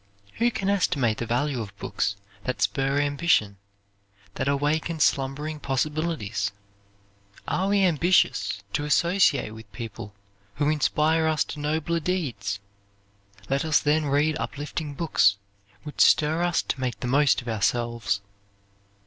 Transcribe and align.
Who 0.39 0.49
can 0.49 0.67
estimate 0.67 1.19
the 1.19 1.27
value 1.27 1.61
of 1.61 1.77
books 1.77 2.15
that 2.43 2.59
spur 2.63 2.99
ambition, 2.99 3.57
that 4.33 4.47
awaken 4.47 4.99
slumbering 4.99 5.59
possibilities? 5.59 6.51
Are 7.47 7.67
we 7.67 7.85
ambitious 7.85 8.63
to 8.73 8.83
associate 8.83 9.51
with 9.51 9.71
people 9.71 10.15
who 10.55 10.69
inspire 10.69 11.27
us 11.27 11.43
to 11.43 11.59
nobler 11.59 11.99
deeds? 11.99 12.59
Let 13.47 13.63
us 13.63 13.79
then 13.79 14.07
read 14.07 14.37
uplifting 14.39 14.95
books, 14.95 15.37
which 15.83 16.01
stir 16.01 16.41
us 16.41 16.63
to 16.63 16.79
make 16.81 16.99
the 16.99 17.05
most 17.07 17.43
of 17.43 17.47
ourselves. 17.47 18.21